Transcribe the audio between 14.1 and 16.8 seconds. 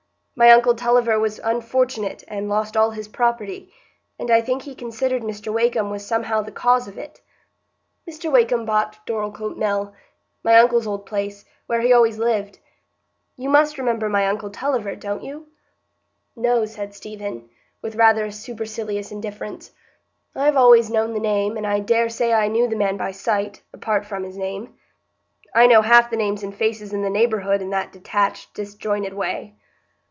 uncle Tulliver, don't you?" "No,"